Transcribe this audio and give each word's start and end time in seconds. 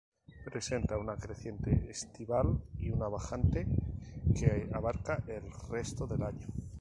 Presenta 0.45 0.97
una 0.97 1.15
creciente 1.15 1.85
estival 1.87 2.59
y 2.79 2.89
una 2.89 3.07
bajante 3.07 3.67
que 4.35 4.67
abarca 4.73 5.23
el 5.27 5.43
resto 5.69 6.07
del 6.07 6.23
año. 6.23 6.47